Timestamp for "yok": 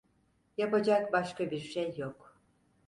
1.97-2.37